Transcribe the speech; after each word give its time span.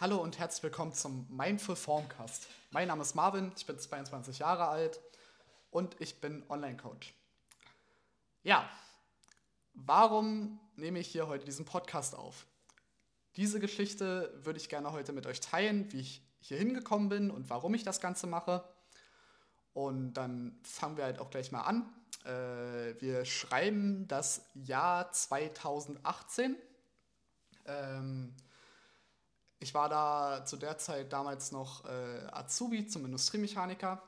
Hallo 0.00 0.16
und 0.16 0.38
herzlich 0.38 0.62
willkommen 0.62 0.94
zum 0.94 1.26
Mindful 1.28 1.76
Formcast. 1.76 2.46
Mein 2.70 2.88
Name 2.88 3.02
ist 3.02 3.14
Marvin, 3.14 3.52
ich 3.54 3.66
bin 3.66 3.78
22 3.78 4.38
Jahre 4.38 4.66
alt 4.66 4.98
und 5.70 5.94
ich 6.00 6.22
bin 6.22 6.42
Online-Coach. 6.48 7.12
Ja, 8.42 8.66
warum 9.74 10.58
nehme 10.76 11.00
ich 11.00 11.08
hier 11.08 11.26
heute 11.26 11.44
diesen 11.44 11.66
Podcast 11.66 12.14
auf? 12.14 12.46
Diese 13.36 13.60
Geschichte 13.60 14.32
würde 14.42 14.58
ich 14.58 14.70
gerne 14.70 14.90
heute 14.92 15.12
mit 15.12 15.26
euch 15.26 15.40
teilen, 15.40 15.92
wie 15.92 16.00
ich 16.00 16.22
hier 16.38 16.56
hingekommen 16.56 17.10
bin 17.10 17.30
und 17.30 17.50
warum 17.50 17.74
ich 17.74 17.82
das 17.82 18.00
Ganze 18.00 18.26
mache. 18.26 18.64
Und 19.74 20.14
dann 20.14 20.58
fangen 20.62 20.96
wir 20.96 21.04
halt 21.04 21.18
auch 21.18 21.28
gleich 21.28 21.52
mal 21.52 21.64
an. 21.64 21.92
Äh, 22.24 22.98
wir 23.02 23.26
schreiben 23.26 24.08
das 24.08 24.46
Jahr 24.54 25.12
2018. 25.12 26.56
Ähm, 27.66 28.34
ich 29.60 29.74
war 29.74 29.88
da 29.88 30.44
zu 30.44 30.56
der 30.56 30.78
Zeit 30.78 31.12
damals 31.12 31.52
noch 31.52 31.84
äh, 31.84 32.26
Azubi 32.32 32.86
zum 32.86 33.04
Industriemechaniker 33.04 34.02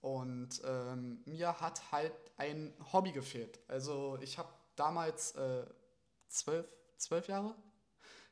und 0.00 0.60
ähm, 0.64 1.22
mir 1.24 1.60
hat 1.60 1.92
halt 1.92 2.12
ein 2.36 2.74
Hobby 2.92 3.12
gefehlt. 3.12 3.60
Also 3.68 4.18
ich 4.20 4.36
habe 4.36 4.48
damals 4.74 5.32
äh, 5.36 5.64
zwölf, 6.28 6.66
zwölf 6.96 7.28
Jahre, 7.28 7.54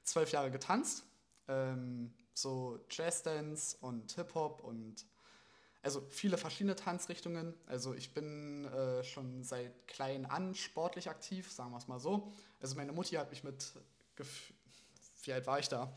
zwölf 0.03 0.33
Jahre 0.33 0.51
getanzt, 0.51 1.05
ähm, 1.47 2.13
so 2.35 2.81
Jazzdance 2.91 3.77
und 3.81 4.13
Hip-Hop 4.13 4.61
und 4.65 5.07
also 5.83 6.01
viele 6.09 6.39
verschiedene 6.39 6.75
Tanzrichtungen. 6.75 7.55
Also 7.67 7.95
ich 7.95 8.15
bin 8.15 8.65
äh, 8.65 9.05
schon 9.05 9.45
seit 9.45 9.87
klein 9.87 10.27
an 10.27 10.55
sportlich 10.55 11.09
aktiv, 11.09 11.53
sagen 11.53 11.71
wir 11.71 11.79
es 11.79 11.87
mal 11.87 12.01
so. 12.01 12.33
Also 12.61 12.75
meine 12.75 12.93
Mutti 12.93 13.15
hat 13.15 13.31
mich 13.31 13.45
mit, 13.45 13.73
wie 15.23 15.33
alt 15.33 15.47
war 15.47 15.59
ich 15.59 15.69
da? 15.69 15.93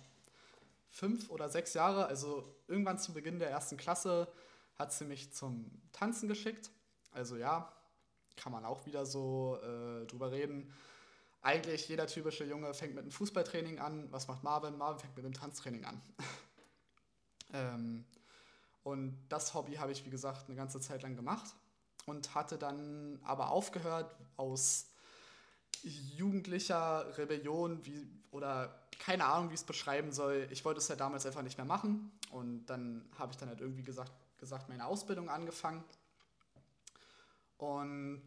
Fünf 0.98 1.30
oder 1.30 1.50
sechs 1.50 1.74
Jahre, 1.74 2.08
also 2.08 2.56
irgendwann 2.68 2.98
zu 2.98 3.14
Beginn 3.14 3.38
der 3.38 3.52
ersten 3.52 3.78
Klasse, 3.78 4.28
hat 4.76 4.92
sie 4.92 5.06
mich 5.06 5.32
zum 5.32 5.70
Tanzen 5.92 6.28
geschickt. 6.28 6.72
Also 7.12 7.38
ja, 7.38 7.72
kann 8.36 8.52
man 8.52 8.66
auch 8.66 8.86
wieder 8.86 9.06
so 9.06 9.60
äh, 9.62 10.06
drüber 10.08 10.32
reden. 10.32 10.74
Eigentlich 11.42 11.88
jeder 11.88 12.08
typische 12.08 12.46
Junge 12.46 12.74
fängt 12.74 12.96
mit 12.96 13.04
einem 13.04 13.12
Fußballtraining 13.12 13.80
an. 13.80 14.12
Was 14.12 14.28
macht 14.28 14.44
Marvin? 14.44 14.78
Marvin 14.78 15.00
fängt 15.00 15.16
mit 15.16 15.26
einem 15.26 15.34
Tanztraining 15.36 15.86
an. 15.86 16.02
ähm, 17.54 18.06
und 18.84 19.18
das 19.30 19.54
Hobby 19.54 19.76
habe 19.76 19.92
ich, 19.92 20.06
wie 20.06 20.10
gesagt, 20.10 20.48
eine 20.48 20.56
ganze 20.56 20.80
Zeit 20.80 21.04
lang 21.04 21.16
gemacht 21.16 21.56
und 22.06 22.34
hatte 22.34 22.58
dann 22.58 23.20
aber 23.24 23.52
aufgehört 23.52 24.16
aus 24.36 24.88
jugendlicher 25.84 27.18
Rebellion 27.18 27.86
wie, 27.86 28.08
oder 28.32 28.88
keine 29.00 29.26
Ahnung, 29.26 29.50
wie 29.50 29.54
ich 29.54 29.62
es 29.62 29.66
beschreiben 29.66 30.12
soll. 30.12 30.48
Ich 30.52 30.66
wollte 30.66 30.80
es 30.80 30.88
ja 30.88 30.96
damals 30.96 31.26
einfach 31.26 31.44
nicht 31.44 31.58
mehr 31.58 31.66
machen. 31.66 32.12
Und 32.32 32.66
dann 32.66 33.08
habe 33.18 33.32
ich 33.32 33.38
dann 33.38 33.50
halt 33.50 33.62
irgendwie 33.62 33.84
gesagt, 33.84 34.12
gesagt, 34.38 34.70
meine 34.70 34.86
Ausbildung 34.86 35.30
angefangen. 35.30 35.84
Und 37.58 38.26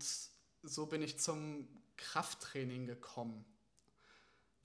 so 0.62 0.86
bin 0.86 1.02
ich 1.02 1.18
zum 1.18 1.68
Krafttraining 1.96 2.86
gekommen. 2.86 3.44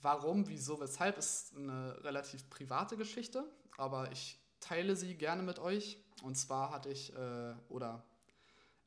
Warum, 0.01 0.47
wieso, 0.47 0.79
weshalb 0.79 1.17
ist 1.17 1.55
eine 1.55 2.03
relativ 2.03 2.49
private 2.49 2.97
Geschichte, 2.97 3.43
aber 3.77 4.11
ich 4.11 4.39
teile 4.59 4.95
sie 4.95 5.15
gerne 5.15 5.43
mit 5.43 5.59
euch. 5.59 5.97
Und 6.23 6.35
zwar 6.35 6.71
hatte 6.71 6.89
ich, 6.89 7.13
äh, 7.13 7.53
oder 7.69 8.03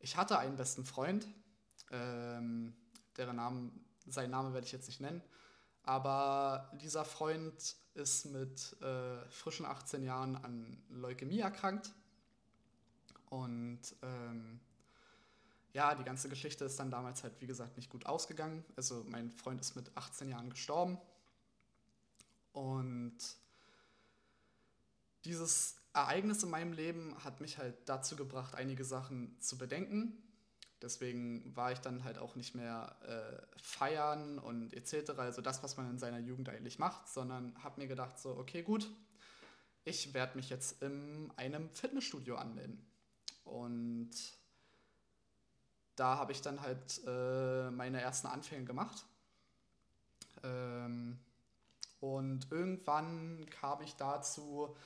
ich 0.01 0.17
hatte 0.17 0.39
einen 0.39 0.57
besten 0.57 0.85
Freund, 0.85 1.27
ähm, 1.91 2.75
deren 3.17 3.37
Namen, 3.37 3.85
seinen 4.11 4.31
Namen 4.31 4.53
werde 4.55 4.67
ich 4.67 4.73
jetzt 4.73 4.89
nicht 4.89 5.01
nennen, 5.01 5.23
aber 5.83 6.70
dieser 6.83 7.05
Freund 7.05 7.77
ist 7.95 8.27
mit 8.27 8.77
äh, 8.83 9.28
frischen 9.31 9.67
18 9.67 10.05
Jahren 10.05 10.37
an 10.37 10.83
Leukämie 10.91 11.41
erkrankt. 11.41 11.92
Und 13.31 13.81
ähm, 14.03 14.61
ja, 15.73 15.95
die 15.95 16.05
ganze 16.05 16.28
Geschichte 16.28 16.65
ist 16.65 16.78
dann 16.78 16.91
damals 16.91 17.22
halt, 17.22 17.41
wie 17.41 17.47
gesagt, 17.47 17.77
nicht 17.77 17.91
gut 17.91 18.06
ausgegangen. 18.06 18.65
Also 18.77 19.05
mein 19.09 19.31
Freund 19.31 19.60
ist 19.60 19.77
mit 19.77 19.91
18 19.97 20.28
Jahren 20.28 20.50
gestorben. 20.50 20.99
Und 22.53 23.19
dieses 25.25 25.77
Ereignis 25.94 26.43
in 26.43 26.50
meinem 26.50 26.72
Leben 26.72 27.16
hat 27.25 27.41
mich 27.41 27.59
halt 27.59 27.77
dazu 27.87 28.15
gebracht, 28.15 28.54
einige 28.54 28.84
Sachen 28.84 29.41
zu 29.41 29.59
bedenken 29.59 30.22
Deswegen 30.81 31.56
war 31.56 31.72
ich 31.72 31.81
dann 31.81 32.05
halt 32.05 32.19
auch 32.19 32.37
nicht 32.37 32.55
mehr 32.55 32.97
äh, 33.03 33.59
feiern 33.61 34.39
und 34.39 34.72
etc., 34.75 35.11
also 35.19 35.43
das, 35.43 35.62
was 35.62 35.77
man 35.77 35.91
in 35.91 35.99
seiner 35.99 36.21
Jugend 36.21 36.49
eigentlich 36.49 36.78
macht, 36.78 37.09
sondern 37.09 37.53
habe 37.65 37.81
mir 37.81 37.89
gedacht, 37.89 38.19
so, 38.19 38.37
okay, 38.37 38.62
gut, 38.62 38.89
ich 39.84 40.15
werde 40.15 40.37
mich 40.37 40.50
jetzt 40.50 40.83
in 40.83 41.33
einem 41.37 41.69
Fitnessstudio 41.71 42.37
anmelden. 42.37 42.87
Und 43.44 44.11
da 45.97 46.16
habe 46.16 46.33
ich 46.33 46.43
dann 46.43 46.61
halt 46.61 47.00
äh, 47.06 47.71
meine 47.71 48.00
ersten 48.00 48.28
Anfänge 48.28 48.65
gemacht. 48.65 49.05
Ähm, 50.45 51.19
und 52.00 52.47
irgendwann 52.53 53.47
kam 53.50 53.83
ich 53.83 53.97
dazu, 53.97 54.77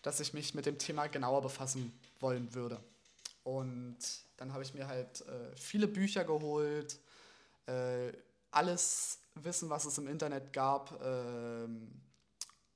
dass 0.00 0.20
ich 0.20 0.32
mich 0.32 0.54
mit 0.54 0.64
dem 0.64 0.78
Thema 0.78 1.08
genauer 1.08 1.42
befassen 1.42 1.92
wollen 2.20 2.54
würde. 2.54 2.80
Und 3.44 3.98
dann 4.42 4.52
habe 4.52 4.64
ich 4.64 4.74
mir 4.74 4.88
halt 4.88 5.20
äh, 5.28 5.54
viele 5.54 5.86
Bücher 5.86 6.24
geholt, 6.24 6.98
äh, 7.66 8.12
alles 8.50 9.20
Wissen, 9.36 9.70
was 9.70 9.84
es 9.84 9.96
im 9.98 10.08
Internet 10.08 10.52
gab, 10.52 11.00
äh, 11.00 11.68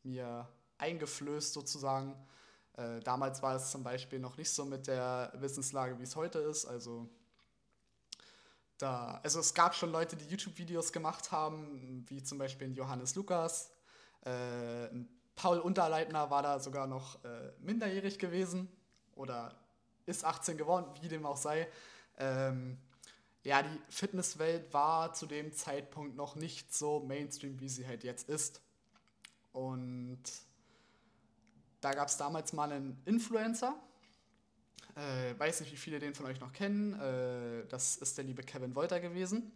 mir 0.05 0.49
eingeflößt 0.79 1.53
sozusagen. 1.53 2.15
Äh, 2.75 3.01
damals 3.01 3.43
war 3.43 3.57
es 3.57 3.73
zum 3.73 3.83
Beispiel 3.83 4.21
noch 4.21 4.37
nicht 4.37 4.51
so 4.51 4.65
mit 4.65 4.87
der 4.87 5.33
Wissenslage, 5.39 5.99
wie 5.99 6.05
es 6.05 6.15
heute 6.15 6.39
ist. 6.39 6.67
Also, 6.67 7.09
da, 8.79 9.19
also 9.25 9.41
es 9.41 9.53
gab 9.53 9.75
schon 9.75 9.91
Leute, 9.91 10.15
die 10.15 10.27
YouTube-Videos 10.27 10.93
gemacht 10.93 11.33
haben, 11.33 12.07
wie 12.09 12.23
zum 12.23 12.39
Beispiel 12.39 12.73
Johannes 12.77 13.17
Lukas. 13.17 13.73
Äh, 14.21 14.87
Paul 15.35 15.59
Unterleitner 15.59 16.31
war 16.31 16.45
da 16.45 16.61
sogar 16.61 16.87
noch 16.87 17.25
äh, 17.25 17.51
minderjährig 17.59 18.21
gewesen 18.21 18.69
oder 19.17 19.66
ist 20.07 20.25
18 20.25 20.57
geworden, 20.57 20.87
wie 21.01 21.09
dem 21.09 21.27
auch 21.27 21.37
sei. 21.37 21.69
Ähm, 22.19 22.79
ja, 23.43 23.63
die 23.63 23.81
Fitnesswelt 23.89 24.73
war 24.73 25.13
zu 25.13 25.27
dem 25.27 25.53
Zeitpunkt 25.53 26.17
noch 26.17 26.35
nicht 26.35 26.75
so 26.75 27.01
Mainstream, 27.01 27.61
wie 27.61 27.69
sie 27.69 27.87
halt 27.87 28.03
jetzt 28.03 28.29
ist. 28.29 28.61
Und 29.53 30.23
da 31.81 31.93
gab 31.93 32.09
es 32.09 32.17
damals 32.17 32.53
mal 32.53 32.73
einen 32.73 33.01
Influencer. 33.05 33.77
Äh, 34.97 35.39
weiß 35.39 35.61
nicht, 35.61 35.73
wie 35.73 35.77
viele 35.77 35.99
den 35.99 36.15
von 36.15 36.27
euch 36.27 36.41
noch 36.41 36.53
kennen. 36.53 36.99
Äh, 36.99 37.67
das 37.69 37.97
ist 37.97 38.17
der 38.17 38.25
liebe 38.25 38.43
Kevin 38.43 38.75
Wolter 38.75 38.99
gewesen. 38.99 39.53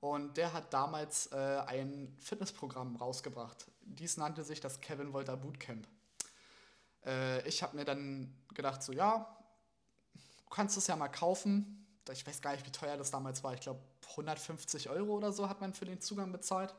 Und 0.00 0.36
der 0.36 0.52
hat 0.52 0.74
damals 0.74 1.28
äh, 1.32 1.62
ein 1.66 2.14
Fitnessprogramm 2.20 2.96
rausgebracht. 2.96 3.66
Dies 3.82 4.16
nannte 4.16 4.42
sich 4.42 4.60
das 4.60 4.80
Kevin 4.80 5.12
Wolter 5.12 5.36
Bootcamp. 5.36 5.86
Äh, 7.06 7.48
ich 7.48 7.62
habe 7.62 7.76
mir 7.76 7.84
dann 7.84 8.34
gedacht, 8.52 8.82
so 8.82 8.92
ja, 8.92 9.41
kannst 10.52 10.76
es 10.76 10.86
ja 10.86 10.96
mal 10.96 11.08
kaufen. 11.08 11.86
Ich 12.12 12.26
weiß 12.26 12.40
gar 12.40 12.52
nicht, 12.52 12.66
wie 12.66 12.72
teuer 12.72 12.96
das 12.96 13.10
damals 13.10 13.42
war. 13.42 13.54
Ich 13.54 13.60
glaube, 13.60 13.80
150 14.10 14.90
Euro 14.90 15.14
oder 15.16 15.32
so 15.32 15.48
hat 15.48 15.60
man 15.60 15.72
für 15.72 15.84
den 15.84 16.00
Zugang 16.00 16.32
bezahlt. 16.32 16.74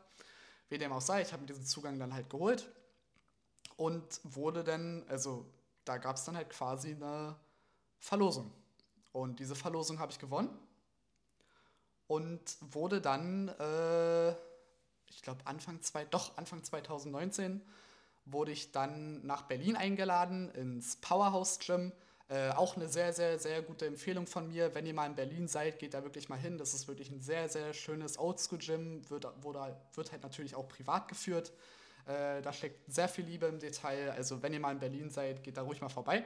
Wie 0.69 0.77
dem 0.77 0.91
auch 0.91 1.01
sei, 1.01 1.21
ich 1.21 1.31
habe 1.33 1.41
mir 1.41 1.47
diesen 1.47 1.65
Zugang 1.65 1.99
dann 1.99 2.13
halt 2.13 2.29
geholt 2.29 2.69
und 3.77 4.19
wurde 4.23 4.63
dann, 4.63 5.05
also 5.07 5.45
da 5.85 5.97
gab 5.97 6.15
es 6.15 6.23
dann 6.23 6.35
halt 6.35 6.49
quasi 6.49 6.91
eine 6.91 7.35
Verlosung. 7.99 8.51
Und 9.11 9.39
diese 9.39 9.55
Verlosung 9.55 9.99
habe 9.99 10.11
ich 10.11 10.19
gewonnen 10.19 10.49
und 12.07 12.57
wurde 12.61 13.01
dann, 13.01 13.49
äh, 13.49 14.31
ich 15.07 15.21
glaube 15.21 15.45
Anfang 15.45 15.79
doch 16.09 16.37
Anfang 16.37 16.63
2019 16.63 17.61
wurde 18.25 18.51
ich 18.51 18.71
dann 18.71 19.25
nach 19.25 19.43
Berlin 19.43 19.75
eingeladen 19.75 20.49
ins 20.51 20.95
Powerhouse 20.97 21.59
Gym 21.59 21.91
äh, 22.29 22.49
auch 22.51 22.75
eine 22.75 22.87
sehr, 22.87 23.13
sehr, 23.13 23.37
sehr 23.37 23.61
gute 23.61 23.85
Empfehlung 23.85 24.27
von 24.27 24.47
mir. 24.47 24.73
Wenn 24.73 24.85
ihr 24.85 24.93
mal 24.93 25.07
in 25.07 25.15
Berlin 25.15 25.47
seid, 25.47 25.79
geht 25.79 25.93
da 25.93 26.03
wirklich 26.03 26.29
mal 26.29 26.39
hin. 26.39 26.57
Das 26.57 26.73
ist 26.73 26.87
wirklich 26.87 27.11
ein 27.11 27.21
sehr, 27.21 27.49
sehr 27.49 27.73
schönes 27.73 28.17
Oldschool-Gym. 28.17 29.09
Wird, 29.09 29.25
wird 29.43 30.11
halt 30.11 30.23
natürlich 30.23 30.55
auch 30.55 30.67
privat 30.67 31.07
geführt. 31.07 31.51
Äh, 32.05 32.41
da 32.41 32.53
steckt 32.53 32.91
sehr 32.91 33.07
viel 33.07 33.25
Liebe 33.25 33.45
im 33.47 33.59
Detail. 33.59 34.11
Also 34.11 34.41
wenn 34.41 34.53
ihr 34.53 34.59
mal 34.59 34.71
in 34.71 34.79
Berlin 34.79 35.09
seid, 35.09 35.43
geht 35.43 35.57
da 35.57 35.61
ruhig 35.61 35.81
mal 35.81 35.89
vorbei. 35.89 36.23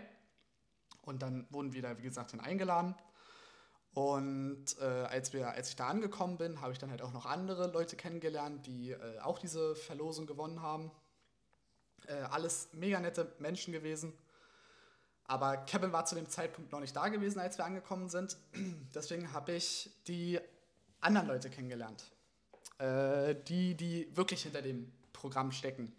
Und 1.01 1.21
dann 1.21 1.47
wurden 1.49 1.73
wir 1.73 1.81
da, 1.81 1.97
wie 1.97 2.03
gesagt, 2.03 2.31
hin 2.31 2.39
eingeladen. 2.39 2.95
Und 3.93 4.77
äh, 4.79 4.83
als, 4.83 5.33
wir, 5.33 5.49
als 5.49 5.69
ich 5.69 5.75
da 5.75 5.87
angekommen 5.87 6.37
bin, 6.37 6.61
habe 6.61 6.71
ich 6.71 6.77
dann 6.77 6.91
halt 6.91 7.01
auch 7.01 7.13
noch 7.13 7.25
andere 7.25 7.67
Leute 7.67 7.95
kennengelernt, 7.95 8.67
die 8.67 8.91
äh, 8.91 9.19
auch 9.21 9.39
diese 9.39 9.75
Verlosung 9.75 10.27
gewonnen 10.27 10.61
haben. 10.61 10.91
Äh, 12.05 12.13
alles 12.13 12.69
mega 12.73 12.99
nette 12.99 13.35
Menschen 13.39 13.73
gewesen. 13.73 14.13
Aber 15.27 15.57
Kevin 15.57 15.91
war 15.91 16.05
zu 16.05 16.15
dem 16.15 16.29
Zeitpunkt 16.29 16.71
noch 16.71 16.79
nicht 16.79 16.95
da 16.95 17.09
gewesen, 17.09 17.39
als 17.39 17.57
wir 17.57 17.65
angekommen 17.65 18.07
sind. 18.09 18.37
Deswegen 18.95 19.33
habe 19.33 19.51
ich 19.51 19.91
die 20.07 20.39
anderen 21.01 21.27
Leute 21.27 21.49
kennengelernt, 21.49 22.03
äh, 22.79 23.35
die, 23.47 23.75
die 23.75 24.15
wirklich 24.15 24.43
hinter 24.43 24.61
dem 24.61 24.91
Programm 25.11 25.51
stecken. 25.51 25.93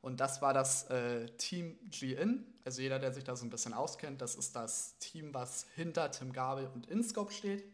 Und 0.00 0.20
das 0.20 0.42
war 0.42 0.52
das 0.52 0.84
äh, 0.90 1.26
Team 1.38 1.78
G-In. 1.90 2.46
Also 2.64 2.82
jeder, 2.82 2.98
der 2.98 3.12
sich 3.12 3.24
da 3.24 3.34
so 3.34 3.46
ein 3.46 3.50
bisschen 3.50 3.72
auskennt, 3.72 4.20
das 4.20 4.34
ist 4.34 4.54
das 4.54 4.98
Team, 4.98 5.32
was 5.32 5.66
hinter 5.74 6.10
Tim 6.10 6.32
Gabel 6.32 6.68
und 6.68 6.86
InScope 6.86 7.32
steht. 7.32 7.64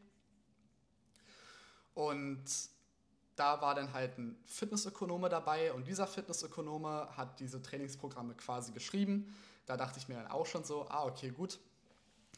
Und 1.95 2.45
da 3.37 3.61
war 3.61 3.75
dann 3.75 3.93
halt 3.93 4.19
ein 4.19 4.37
Fitnessökonome 4.45 5.29
dabei 5.29 5.73
und 5.73 5.87
dieser 5.87 6.07
Fitnessökonome 6.07 7.09
hat 7.17 7.41
diese 7.41 7.61
Trainingsprogramme 7.61 8.35
quasi 8.35 8.73
geschrieben. 8.73 9.35
Da 9.67 9.77
dachte 9.77 9.99
ich 9.99 10.09
mir 10.09 10.15
dann 10.15 10.29
auch 10.29 10.47
schon 10.47 10.65
so, 10.65 10.87
ah, 10.89 11.05
okay, 11.05 11.31
gut. 11.31 11.59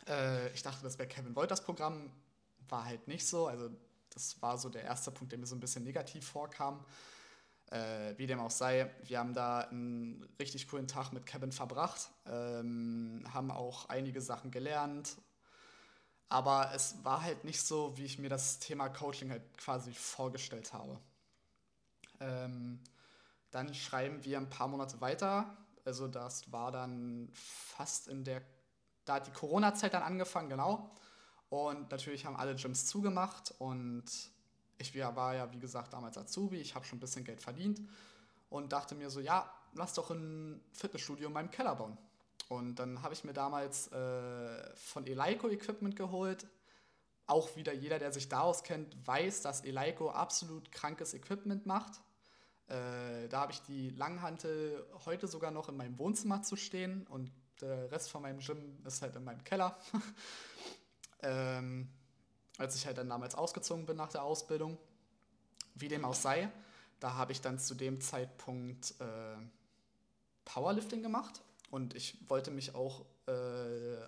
Äh, 0.09 0.53
ich 0.53 0.63
dachte, 0.63 0.83
das 0.83 0.99
wäre 0.99 1.09
Kevin 1.09 1.35
Wolters 1.35 1.63
Programm, 1.63 2.11
war 2.69 2.85
halt 2.85 3.09
nicht 3.09 3.27
so. 3.27 3.47
Also 3.47 3.71
das 4.11 4.41
war 4.41 4.59
so 4.59 4.69
der 4.69 4.83
erste 4.83 5.11
Punkt, 5.11 5.33
der 5.33 5.39
mir 5.39 5.47
so 5.47 5.55
ein 5.55 5.61
bisschen 5.61 5.85
negativ 5.85 6.27
vorkam. 6.27 6.85
Äh, 7.71 8.15
wie 8.17 8.27
dem 8.27 8.39
auch 8.39 8.51
sei, 8.51 8.91
wir 9.03 9.19
haben 9.19 9.35
da 9.35 9.61
einen 9.61 10.27
richtig 10.39 10.69
coolen 10.69 10.87
Tag 10.87 11.13
mit 11.13 11.27
Kevin 11.27 11.51
verbracht, 11.51 12.11
ähm, 12.25 13.25
haben 13.33 13.51
auch 13.51 13.89
einige 13.89 14.21
Sachen 14.21 14.53
gelernt, 14.53 15.17
aber 16.29 16.73
es 16.75 17.05
war 17.05 17.23
halt 17.23 17.45
nicht 17.45 17.63
so, 17.63 17.97
wie 17.97 18.05
ich 18.05 18.19
mir 18.19 18.29
das 18.29 18.59
Thema 18.59 18.89
Coaching 18.89 19.31
halt 19.31 19.43
quasi 19.59 19.93
vorgestellt 19.93 20.73
habe. 20.73 20.99
Ähm, 22.21 22.81
dann 23.51 23.73
schreiben 23.75 24.25
wir 24.25 24.39
ein 24.39 24.51
paar 24.51 24.69
Monate 24.69 25.01
weiter. 25.01 25.57
Also 25.85 26.09
das 26.09 26.51
war 26.53 26.73
dann 26.73 27.31
fast 27.33 28.09
in 28.09 28.25
der, 28.25 28.43
da 29.05 29.15
hat 29.15 29.27
die 29.27 29.33
Corona-Zeit 29.33 29.95
dann 29.95 30.03
angefangen, 30.03 30.49
genau. 30.49 30.91
Und 31.49 31.91
natürlich 31.93 32.27
haben 32.27 32.37
alle 32.37 32.57
Gyms 32.57 32.87
zugemacht 32.87 33.55
und 33.59 34.05
ich 34.79 34.95
war 34.95 35.35
ja, 35.35 35.53
wie 35.53 35.59
gesagt, 35.59 35.93
damals 35.93 36.19
Azubi, 36.19 36.57
ich 36.57 36.75
habe 36.75 36.85
schon 36.85 36.99
ein 36.99 37.01
bisschen 37.01 37.25
Geld 37.25 37.41
verdient 37.41 37.81
und 38.51 38.73
dachte 38.73 38.95
mir 38.95 39.11
so, 39.11 39.21
ja, 39.21 39.51
lass 39.75 39.95
doch 39.95 40.11
ein 40.11 40.61
Fitnessstudio 40.73 41.29
in 41.29 41.33
meinem 41.33 41.51
Keller 41.51 41.77
bauen. 41.77 41.97
Und 42.49 42.77
dann 42.77 43.03
habe 43.03 43.15
ich 43.15 43.25
mir 43.25 43.33
damals 43.33 43.89
äh, 43.89 44.77
von 44.77 45.07
Eleiko 45.07 45.49
Equipment 45.49 45.97
geholt. 45.97 46.47
Auch 47.27 47.57
wieder 47.57 47.73
jeder, 47.73 47.99
der 47.99 48.13
sich 48.13 48.29
da 48.29 48.41
auskennt, 48.41 48.97
weiß, 49.05 49.43
dass 49.43 49.63
Eleiko 49.63 50.11
absolut 50.11 50.71
krankes 50.71 51.13
Equipment 51.13 51.67
macht. 51.67 52.01
Äh, 52.69 53.29
da 53.29 53.41
habe 53.41 53.53
ich 53.53 53.63
die 53.63 53.91
Langhantel 53.91 54.87
heute 55.05 55.27
sogar 55.27 55.51
noch 55.51 55.69
in 55.69 55.77
meinem 55.77 55.99
Wohnzimmer 55.99 56.43
zu 56.43 56.57
stehen 56.57 57.07
und 57.09 57.33
der 57.61 57.91
Rest 57.91 58.11
von 58.11 58.23
meinem 58.23 58.39
Gym 58.39 58.79
ist 58.85 59.03
halt 59.03 59.17
in 59.17 59.25
meinem 59.25 59.43
Keller. 59.43 59.77
ähm, 61.23 61.89
als 62.59 62.77
ich 62.77 62.87
halt 62.87 62.99
dann 62.99 63.09
damals 63.09 63.35
ausgezogen 63.35 63.87
bin 63.87 63.97
nach 63.97 64.11
der 64.11 64.23
Ausbildung. 64.23 64.79
Wie 65.75 65.89
dem 65.89 66.05
auch 66.05 66.15
sei, 66.15 66.51
da 67.01 67.15
habe 67.15 67.33
ich 67.33 67.41
dann 67.41 67.59
zu 67.59 67.75
dem 67.75 68.01
Zeitpunkt 68.01 68.95
äh, 69.01 69.37
Powerlifting 70.45 71.03
gemacht 71.03 71.43
und 71.71 71.95
ich 71.95 72.19
wollte 72.29 72.51
mich 72.51 72.75
auch 72.75 73.05
äh, 73.27 73.33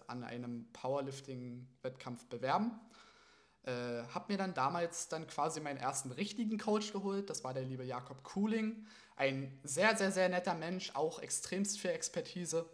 an 0.06 0.25
einem 0.25 0.70
Powerlifting-Wettkampf 0.72 2.26
bewerben. 2.26 2.78
Äh, 3.64 4.05
habe 4.14 4.32
mir 4.32 4.38
dann 4.38 4.55
damals 4.55 5.08
dann 5.08 5.26
quasi 5.26 5.60
meinen 5.60 5.78
ersten 5.78 6.12
richtigen 6.12 6.58
Coach 6.58 6.93
geholt. 6.93 7.28
Das 7.28 7.44
war 7.44 7.52
der 7.52 7.64
liebe 7.64 7.84
Jakob 7.84 8.22
Kuhling. 8.22 8.87
Ein 9.16 9.58
sehr, 9.64 9.96
sehr, 9.96 10.12
sehr 10.12 10.28
netter 10.28 10.55
Mensch, 10.55 10.94
auch 10.94 11.19
extremst 11.19 11.81
viel 11.81 11.90
Expertise. 11.90 12.64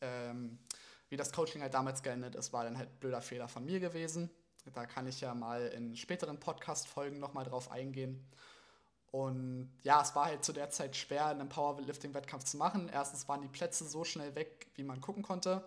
Ähm, 0.00 0.58
wie 1.10 1.16
das 1.16 1.30
Coaching 1.32 1.60
halt 1.60 1.74
damals 1.74 2.02
geendet 2.02 2.34
ist, 2.34 2.52
war 2.52 2.64
dann 2.64 2.78
halt 2.78 2.98
blöder 2.98 3.20
Fehler 3.20 3.46
von 3.46 3.64
mir 3.64 3.80
gewesen. 3.80 4.30
Da 4.72 4.86
kann 4.86 5.06
ich 5.06 5.20
ja 5.20 5.34
mal 5.34 5.66
in 5.68 5.96
späteren 5.96 6.40
Podcast-Folgen 6.40 7.18
nochmal 7.18 7.44
drauf 7.44 7.70
eingehen. 7.70 8.26
Und 9.12 9.70
ja, 9.82 10.00
es 10.00 10.14
war 10.16 10.24
halt 10.24 10.42
zu 10.42 10.54
der 10.54 10.70
Zeit 10.70 10.96
schwer, 10.96 11.26
einen 11.26 11.48
Powerlifting-Wettkampf 11.48 12.44
zu 12.44 12.56
machen. 12.56 12.88
Erstens 12.92 13.28
waren 13.28 13.42
die 13.42 13.48
Plätze 13.48 13.86
so 13.86 14.04
schnell 14.04 14.34
weg, 14.34 14.66
wie 14.74 14.84
man 14.84 15.02
gucken 15.02 15.22
konnte. 15.22 15.62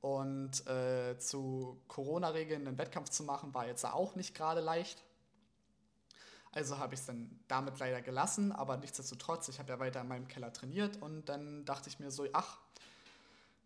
Und 0.00 0.64
äh, 0.68 1.18
zu 1.18 1.80
Corona-Regeln 1.88 2.66
einen 2.66 2.78
Wettkampf 2.78 3.10
zu 3.10 3.24
machen, 3.24 3.52
war 3.54 3.66
jetzt 3.66 3.84
auch 3.84 4.14
nicht 4.14 4.36
gerade 4.36 4.60
leicht. 4.60 5.02
Also 6.52 6.78
habe 6.78 6.94
ich 6.94 7.00
es 7.00 7.06
dann 7.06 7.38
damit 7.48 7.78
leider 7.80 8.00
gelassen, 8.00 8.52
aber 8.52 8.76
nichtsdestotrotz, 8.76 9.48
ich 9.48 9.58
habe 9.58 9.72
ja 9.72 9.80
weiter 9.80 10.00
in 10.00 10.08
meinem 10.08 10.28
Keller 10.28 10.52
trainiert 10.52 11.02
und 11.02 11.28
dann 11.28 11.64
dachte 11.64 11.88
ich 11.88 11.98
mir 11.98 12.10
so, 12.10 12.26
ach, 12.32 12.58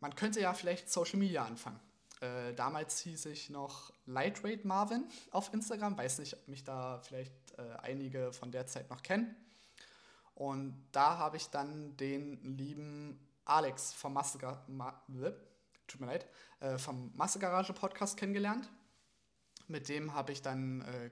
man 0.00 0.14
könnte 0.16 0.40
ja 0.40 0.54
vielleicht 0.54 0.90
Social 0.90 1.18
Media 1.18 1.44
anfangen. 1.44 1.78
Äh, 2.20 2.52
damals 2.54 3.00
hieß 3.00 3.26
ich 3.26 3.48
noch 3.50 3.92
Lightrate 4.06 4.66
Marvin 4.66 5.04
auf 5.30 5.54
Instagram. 5.54 5.96
Weiß 5.96 6.18
nicht, 6.18 6.34
ob 6.34 6.48
mich 6.48 6.64
da 6.64 6.98
vielleicht 6.98 7.32
äh, 7.58 7.62
einige 7.82 8.32
von 8.32 8.50
der 8.50 8.66
Zeit 8.66 8.90
noch 8.90 9.02
kennen. 9.02 9.36
Und 10.34 10.86
da 10.92 11.18
habe 11.18 11.36
ich 11.36 11.48
dann 11.50 11.96
den 11.96 12.56
lieben 12.56 13.18
Alex 13.44 13.92
vom 13.92 14.14
Massegarage, 14.14 14.62
Ma 14.68 15.02
tut 15.86 16.00
mir 16.00 16.06
leid, 16.06 16.26
äh, 16.60 16.78
vom 16.78 17.10
Massegarage 17.14 17.72
Podcast 17.72 18.16
kennengelernt. 18.16 18.70
Mit 19.66 19.88
dem 19.88 20.14
habe 20.14 20.32
ich 20.32 20.40
dann 20.40 20.82
äh, 20.82 21.10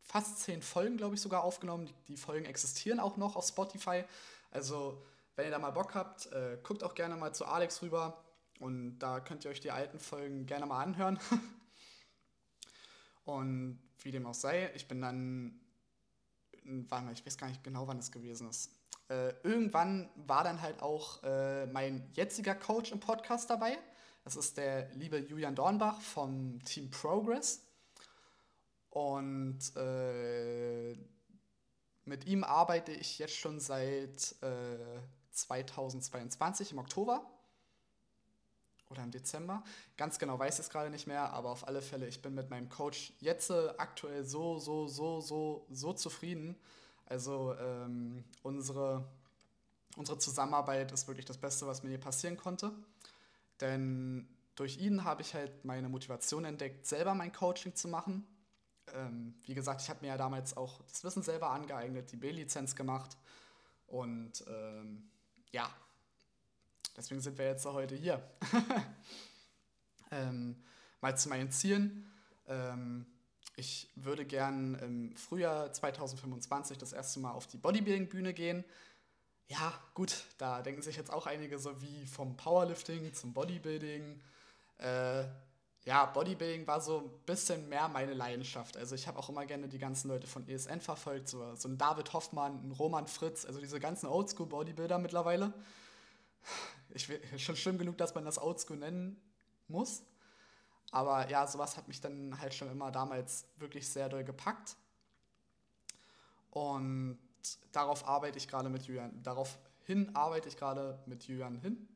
fast 0.00 0.40
zehn 0.40 0.62
Folgen, 0.62 0.96
glaube 0.96 1.14
ich, 1.14 1.20
sogar 1.20 1.44
aufgenommen. 1.44 1.86
Die, 1.86 1.94
die, 2.08 2.16
Folgen 2.16 2.46
existieren 2.46 3.00
auch 3.00 3.16
noch 3.16 3.36
auf 3.36 3.46
Spotify. 3.46 4.04
Also, 4.50 5.04
wenn 5.36 5.46
ihr 5.46 5.50
da 5.50 5.58
mal 5.58 5.70
Bock 5.70 5.94
habt, 5.94 6.26
äh, 6.32 6.58
guckt 6.62 6.82
auch 6.82 6.94
gerne 6.94 7.16
mal 7.16 7.34
zu 7.34 7.44
Alex 7.44 7.82
rüber. 7.82 8.24
Und 8.60 8.98
da 8.98 9.20
könnt 9.20 9.44
ihr 9.44 9.50
euch 9.50 9.60
die 9.60 9.70
alten 9.70 9.98
Folgen 9.98 10.46
gerne 10.46 10.66
mal 10.66 10.82
anhören. 10.82 11.18
und 13.24 13.80
wie 14.00 14.10
dem 14.10 14.26
auch 14.26 14.34
sei, 14.34 14.72
ich 14.74 14.88
bin 14.88 15.00
dann, 15.00 15.60
warte 16.88 17.04
mal, 17.04 17.12
ich 17.12 17.24
weiß 17.24 17.38
gar 17.38 17.48
nicht 17.48 17.64
genau, 17.64 17.86
wann 17.86 17.98
es 17.98 18.10
gewesen 18.10 18.48
ist. 18.48 18.70
Äh, 19.08 19.32
irgendwann 19.42 20.10
war 20.16 20.44
dann 20.44 20.60
halt 20.60 20.82
auch 20.82 21.22
äh, 21.22 21.66
mein 21.66 22.10
jetziger 22.12 22.54
Coach 22.54 22.92
im 22.92 23.00
Podcast 23.00 23.48
dabei. 23.50 23.78
Das 24.24 24.36
ist 24.36 24.56
der 24.58 24.90
liebe 24.94 25.18
Julian 25.18 25.54
Dornbach 25.54 26.00
vom 26.00 26.62
Team 26.64 26.90
Progress. 26.90 27.64
Und 28.90 29.58
äh, 29.76 30.96
mit 32.04 32.26
ihm 32.26 32.44
arbeite 32.44 32.92
ich 32.92 33.18
jetzt 33.18 33.36
schon 33.36 33.60
seit 33.60 34.34
2022 35.30 36.68
äh, 36.68 36.72
im 36.72 36.78
Oktober 36.78 37.37
oder 38.90 39.02
im 39.02 39.10
Dezember. 39.10 39.62
Ganz 39.96 40.18
genau 40.18 40.38
weiß 40.38 40.54
ich 40.54 40.66
es 40.66 40.70
gerade 40.70 40.90
nicht 40.90 41.06
mehr, 41.06 41.32
aber 41.32 41.50
auf 41.50 41.66
alle 41.66 41.82
Fälle, 41.82 42.06
ich 42.06 42.22
bin 42.22 42.34
mit 42.34 42.50
meinem 42.50 42.68
Coach 42.68 43.12
jetzt 43.20 43.50
äh, 43.50 43.68
aktuell 43.76 44.24
so, 44.24 44.58
so, 44.58 44.86
so, 44.86 45.20
so, 45.20 45.66
so 45.70 45.92
zufrieden. 45.92 46.56
Also 47.06 47.54
ähm, 47.58 48.24
unsere, 48.42 49.04
unsere 49.96 50.18
Zusammenarbeit 50.18 50.92
ist 50.92 51.08
wirklich 51.08 51.26
das 51.26 51.38
Beste, 51.38 51.66
was 51.66 51.82
mir 51.82 51.90
hier 51.90 52.00
passieren 52.00 52.36
konnte. 52.36 52.72
Denn 53.60 54.28
durch 54.54 54.78
ihn 54.78 55.04
habe 55.04 55.22
ich 55.22 55.34
halt 55.34 55.64
meine 55.64 55.88
Motivation 55.88 56.44
entdeckt, 56.44 56.86
selber 56.86 57.14
mein 57.14 57.32
Coaching 57.32 57.74
zu 57.74 57.88
machen. 57.88 58.26
Ähm, 58.94 59.34
wie 59.44 59.54
gesagt, 59.54 59.82
ich 59.82 59.90
habe 59.90 60.00
mir 60.02 60.08
ja 60.08 60.16
damals 60.16 60.56
auch 60.56 60.82
das 60.82 61.04
Wissen 61.04 61.22
selber 61.22 61.50
angeeignet, 61.50 62.10
die 62.12 62.16
B-Lizenz 62.16 62.74
gemacht. 62.74 63.16
Und 63.86 64.44
ähm, 64.48 65.10
ja, 65.50 65.70
Deswegen 66.96 67.20
sind 67.20 67.38
wir 67.38 67.46
jetzt 67.46 67.64
heute 67.64 67.94
hier. 67.94 68.22
ähm, 70.10 70.56
mal 71.00 71.16
zu 71.16 71.28
meinen 71.28 71.50
Zielen. 71.50 72.10
Ähm, 72.46 73.06
ich 73.56 73.88
würde 73.96 74.24
gern 74.24 74.74
im 74.76 75.16
Frühjahr 75.16 75.72
2025 75.72 76.78
das 76.78 76.92
erste 76.92 77.20
Mal 77.20 77.32
auf 77.32 77.46
die 77.46 77.56
Bodybuilding-Bühne 77.56 78.34
gehen. 78.34 78.64
Ja, 79.48 79.72
gut, 79.94 80.24
da 80.38 80.62
denken 80.62 80.82
sich 80.82 80.96
jetzt 80.96 81.12
auch 81.12 81.26
einige 81.26 81.58
so 81.58 81.80
wie 81.80 82.06
vom 82.06 82.36
Powerlifting 82.36 83.14
zum 83.14 83.32
Bodybuilding. 83.32 84.20
Äh, 84.78 85.24
ja, 85.84 86.04
Bodybuilding 86.06 86.66
war 86.66 86.80
so 86.80 86.98
ein 86.98 87.24
bisschen 87.24 87.68
mehr 87.68 87.88
meine 87.88 88.12
Leidenschaft. 88.12 88.76
Also 88.76 88.94
ich 88.94 89.06
habe 89.08 89.18
auch 89.18 89.28
immer 89.28 89.46
gerne 89.46 89.68
die 89.68 89.78
ganzen 89.78 90.08
Leute 90.08 90.26
von 90.26 90.46
ESN 90.46 90.80
verfolgt, 90.80 91.28
so, 91.28 91.54
so 91.54 91.68
ein 91.68 91.78
David 91.78 92.12
Hoffmann, 92.12 92.60
ein 92.62 92.72
Roman 92.72 93.06
Fritz, 93.06 93.44
also 93.46 93.58
diese 93.58 93.80
ganzen 93.80 94.06
Oldschool-Bodybuilder 94.06 94.98
mittlerweile 94.98 95.54
ich 96.90 97.08
will, 97.08 97.20
schon 97.38 97.56
schlimm 97.56 97.78
genug, 97.78 97.98
dass 97.98 98.14
man 98.14 98.24
das 98.24 98.40
Oldschool 98.40 98.76
nennen 98.76 99.20
muss. 99.68 100.02
Aber 100.90 101.28
ja, 101.28 101.46
sowas 101.46 101.76
hat 101.76 101.88
mich 101.88 102.00
dann 102.00 102.40
halt 102.40 102.54
schon 102.54 102.70
immer 102.70 102.90
damals 102.90 103.46
wirklich 103.56 103.88
sehr 103.88 104.08
doll 104.08 104.24
gepackt. 104.24 104.76
Und 106.50 107.18
darauf 107.72 108.08
arbeite 108.08 108.38
ich 108.38 108.48
gerade 108.48 108.70
mit 108.70 108.84
Julian. 108.84 109.22
Daraufhin 109.22 110.14
arbeite 110.16 110.48
ich 110.48 110.56
gerade 110.56 110.98
mit 111.06 111.24
Julian 111.24 111.56
hin. 111.56 111.88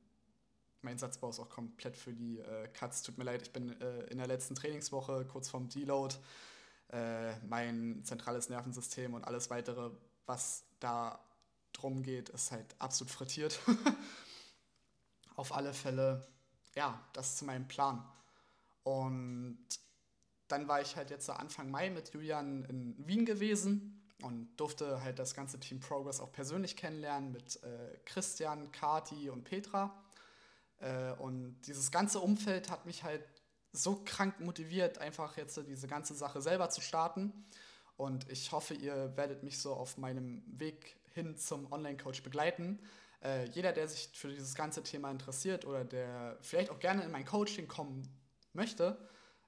Mein 0.82 0.98
Satzbau 0.98 1.30
ist 1.30 1.38
auch 1.38 1.48
komplett 1.48 1.96
für 1.96 2.12
die 2.12 2.40
äh, 2.40 2.68
Cuts. 2.68 3.02
Tut 3.02 3.16
mir 3.16 3.24
leid, 3.24 3.42
ich 3.42 3.52
bin 3.52 3.80
äh, 3.80 4.04
in 4.04 4.18
der 4.18 4.26
letzten 4.26 4.54
Trainingswoche 4.54 5.24
kurz 5.24 5.48
vorm 5.48 5.68
Deload. 5.68 6.16
Äh, 6.88 7.38
mein 7.46 8.02
zentrales 8.04 8.50
Nervensystem 8.50 9.14
und 9.14 9.24
alles 9.24 9.48
weitere, 9.48 9.90
was 10.26 10.64
da 10.80 11.18
drum 11.72 12.02
geht, 12.02 12.28
ist 12.28 12.52
halt 12.52 12.74
absolut 12.78 13.10
frittiert. 13.10 13.58
auf 15.42 15.52
alle 15.52 15.74
Fälle, 15.74 16.24
ja, 16.76 17.00
das 17.14 17.34
ist 17.34 17.42
mein 17.42 17.66
Plan. 17.66 18.08
Und 18.84 19.58
dann 20.46 20.68
war 20.68 20.80
ich 20.80 20.94
halt 20.94 21.10
jetzt 21.10 21.28
Anfang 21.28 21.68
Mai 21.68 21.90
mit 21.90 22.14
Julian 22.14 22.64
in 22.66 22.94
Wien 23.08 23.26
gewesen. 23.26 23.98
und 24.22 24.54
durfte 24.56 25.02
halt 25.02 25.18
das 25.18 25.34
ganze 25.34 25.58
Team 25.58 25.80
Progress 25.80 26.20
auch 26.20 26.30
persönlich 26.30 26.76
kennenlernen 26.76 27.32
mit 27.32 27.60
äh, 27.64 27.98
Christian, 28.04 28.70
Kati 28.70 29.30
und 29.30 29.42
Petra. 29.42 29.92
Äh, 30.78 31.10
und 31.14 31.60
dieses 31.62 31.90
ganze 31.90 32.20
Umfeld 32.20 32.70
hat 32.70 32.86
mich 32.86 33.02
halt 33.02 33.24
so 33.72 34.00
krank 34.04 34.38
motiviert, 34.38 34.98
einfach 34.98 35.36
jetzt 35.36 35.60
diese 35.66 35.88
ganze 35.88 36.14
Sache 36.14 36.40
selber 36.40 36.70
zu 36.70 36.80
starten. 36.80 37.32
Und 37.96 38.30
ich 38.30 38.52
hoffe, 38.52 38.74
ihr 38.74 39.16
werdet 39.16 39.42
mich 39.42 39.58
so 39.58 39.72
auf 39.74 39.98
meinem 39.98 40.44
Weg 40.46 40.94
hin 41.14 41.36
zum 41.36 41.72
Online-Coach 41.72 42.22
begleiten. 42.22 42.78
Äh, 43.22 43.44
jeder, 43.50 43.72
der 43.72 43.86
sich 43.88 44.10
für 44.12 44.28
dieses 44.28 44.54
ganze 44.54 44.82
Thema 44.82 45.10
interessiert 45.10 45.64
oder 45.64 45.84
der 45.84 46.36
vielleicht 46.40 46.70
auch 46.70 46.78
gerne 46.78 47.02
in 47.04 47.10
mein 47.10 47.24
Coaching 47.24 47.68
kommen 47.68 48.08
möchte, 48.52 48.98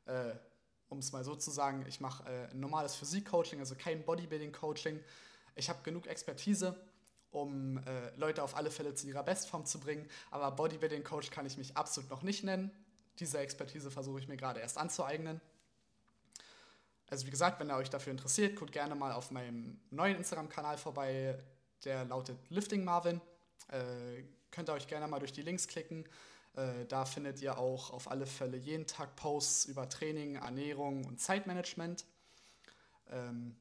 äh, 0.07 0.35
um 0.89 0.99
es 0.99 1.13
mal 1.13 1.25
so 1.25 1.35
zu 1.35 1.51
sagen, 1.51 1.85
ich 1.89 2.01
mache 2.01 2.25
äh, 2.31 2.51
ein 2.51 2.61
normales 2.61 2.95
Physik-Coaching, 2.95 3.59
also 3.59 3.75
kein 3.75 4.05
Bodybuilding-Coaching. 4.05 5.01
Ich 5.57 5.69
habe 5.69 5.83
genug 5.83 6.07
Expertise, 6.07 6.77
um 7.33 7.79
äh, 7.79 8.15
Leute 8.17 8.45
auf 8.45 8.57
alle 8.57 8.71
Fälle 8.71 8.95
zu 8.95 9.09
ihrer 9.09 9.25
Bestform 9.25 9.67
zu 9.67 9.81
bringen, 9.81 10.09
aber 10.31 10.53
Bodybuilding-Coach 10.53 11.31
kann 11.31 11.47
ich 11.47 11.59
mich 11.59 11.77
absolut 11.77 12.11
noch 12.11 12.23
nicht 12.23 12.45
nennen. 12.45 12.71
Diese 13.19 13.39
Expertise 13.39 13.91
versuche 13.91 14.21
ich 14.21 14.29
mir 14.29 14.37
gerade 14.37 14.61
erst 14.61 14.79
anzueignen. 14.79 15.41
Also 17.11 17.27
wie 17.27 17.31
gesagt, 17.31 17.59
wenn 17.61 17.71
ihr 17.71 17.77
euch 17.77 17.91
dafür 17.91 18.13
interessiert, 18.13 18.57
guckt 18.57 18.73
gerne 18.73 18.95
mal 18.95 19.13
auf 19.13 19.33
meinem 19.33 19.81
neuen 19.91 20.17
Instagram-Kanal 20.17 20.79
vorbei, 20.79 21.39
der 21.85 22.05
lautet 22.05 22.39
Lifting 22.51 22.85
Marvin. 22.85 23.21
Äh, 23.69 24.25
könnt 24.51 24.69
ihr 24.69 24.73
euch 24.73 24.87
gerne 24.87 25.09
mal 25.09 25.19
durch 25.19 25.33
die 25.33 25.43
Links 25.43 25.69
klicken. 25.69 26.05
Äh, 26.55 26.87
da 26.87 27.05
findet 27.05 27.43
ihr 27.43 27.59
auch 27.59 27.91
auf 27.91 28.11
alle 28.11 28.27
Fälle 28.27 28.57
jeden 28.57 28.87
Tag 28.87 29.17
Posts 29.17 29.67
über 29.67 29.89
Training, 29.89 30.37
Ernährung 30.37 31.05
und 31.05 31.21
Zeitmanagement. 31.21 32.05
Ähm, 33.11 33.57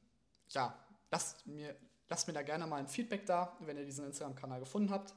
ja, 0.50 0.78
lasst 1.10 1.46
mir, 1.46 1.76
lasst 2.08 2.28
mir 2.28 2.34
da 2.34 2.42
gerne 2.42 2.66
mal 2.66 2.76
ein 2.76 2.88
Feedback 2.88 3.26
da, 3.26 3.56
wenn 3.60 3.76
ihr 3.76 3.84
diesen 3.84 4.06
Instagram-Kanal 4.06 4.60
gefunden 4.60 4.90
habt. 4.90 5.14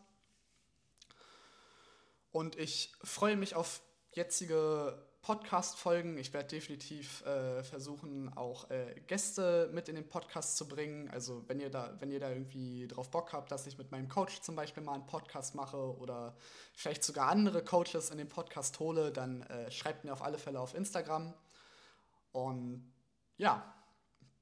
Und 2.32 2.56
ich 2.56 2.94
freue 3.04 3.36
mich 3.36 3.56
auf 3.56 3.82
jetzige 4.12 5.08
Podcast-Folgen. 5.28 6.18
Ich 6.18 6.32
werde 6.32 6.48
definitiv 6.48 7.22
äh, 7.26 7.62
versuchen, 7.62 8.32
auch 8.38 8.72
äh, 8.72 8.96
Gäste 9.08 9.70
mit 9.74 9.90
in 9.90 9.96
den 9.96 10.08
Podcast 10.08 10.56
zu 10.56 10.70
bringen. 10.70 11.10
Also 11.10 11.44
wenn 11.50 11.60
ihr 11.60 11.70
da, 11.70 11.98
wenn 12.00 12.10
ihr 12.12 12.22
da 12.22 12.30
irgendwie 12.30 12.88
drauf 12.88 13.12
Bock 13.12 13.34
habt, 13.34 13.52
dass 13.52 13.68
ich 13.68 13.78
mit 13.78 13.92
meinem 13.92 14.08
Coach 14.08 14.40
zum 14.40 14.56
Beispiel 14.56 14.84
mal 14.84 14.94
einen 14.94 15.06
Podcast 15.06 15.54
mache 15.54 15.98
oder 15.98 16.34
vielleicht 16.74 17.04
sogar 17.04 17.28
andere 17.28 17.62
Coaches 17.62 18.10
in 18.10 18.18
den 18.18 18.30
Podcast 18.30 18.80
hole, 18.80 19.12
dann 19.12 19.42
äh, 19.42 19.70
schreibt 19.70 20.06
mir 20.06 20.14
auf 20.14 20.22
alle 20.22 20.38
Fälle 20.38 20.62
auf 20.62 20.74
Instagram. 20.74 21.34
Und 22.32 22.90
ja, 23.36 23.76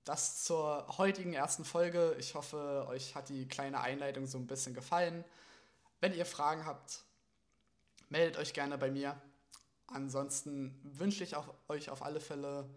das 0.04 0.44
zur 0.44 0.86
heutigen 1.00 1.34
ersten 1.34 1.66
Folge. 1.66 2.16
Ich 2.20 2.36
hoffe, 2.36 2.86
euch 2.90 3.16
hat 3.16 3.30
die 3.30 3.48
kleine 3.48 3.82
Einleitung 3.82 4.28
so 4.28 4.38
ein 4.38 4.46
bisschen 4.46 4.76
gefallen. 4.76 5.26
Wenn 6.00 6.14
ihr 6.14 6.28
Fragen 6.28 6.68
habt, 6.68 7.06
meldet 8.10 8.38
euch 8.38 8.54
gerne 8.54 8.78
bei 8.78 8.92
mir. 8.92 9.20
Ansonsten 9.96 10.78
wünsche 10.84 11.24
ich 11.24 11.38
auch, 11.38 11.54
euch 11.70 11.90
auf 11.90 12.04
alle 12.04 12.20
Fälle, 12.20 12.70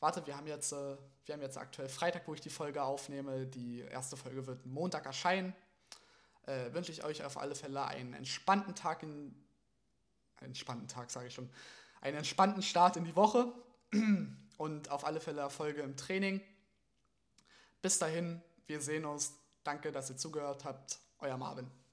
warte, 0.00 0.26
wir 0.26 0.34
haben, 0.34 0.46
jetzt, 0.46 0.72
äh, 0.72 0.96
wir 1.26 1.34
haben 1.34 1.42
jetzt 1.42 1.58
aktuell 1.58 1.90
Freitag, 1.90 2.26
wo 2.26 2.32
ich 2.32 2.40
die 2.40 2.48
Folge 2.48 2.82
aufnehme. 2.82 3.46
Die 3.46 3.80
erste 3.80 4.16
Folge 4.16 4.46
wird 4.46 4.64
Montag 4.64 5.04
erscheinen. 5.04 5.54
Äh, 6.46 6.72
wünsche 6.72 6.90
ich 6.90 7.04
euch 7.04 7.22
auf 7.22 7.36
alle 7.36 7.54
Fälle 7.54 7.84
einen 7.84 8.14
entspannten 8.14 8.74
Tag 8.74 9.02
in. 9.02 9.34
Einen 10.36 10.52
entspannten 10.52 10.88
Tag, 10.88 11.10
sage 11.10 11.26
ich 11.26 11.34
schon. 11.34 11.50
Einen 12.00 12.16
entspannten 12.16 12.62
Start 12.62 12.96
in 12.96 13.04
die 13.04 13.14
Woche 13.14 13.52
und 14.56 14.90
auf 14.90 15.04
alle 15.04 15.20
Fälle 15.20 15.42
Erfolge 15.42 15.82
im 15.82 15.98
Training. 15.98 16.40
Bis 17.82 17.98
dahin, 17.98 18.40
wir 18.66 18.80
sehen 18.80 19.04
uns. 19.04 19.34
Danke, 19.64 19.92
dass 19.92 20.08
ihr 20.08 20.16
zugehört 20.16 20.64
habt. 20.64 20.98
Euer 21.18 21.36
Marvin. 21.36 21.83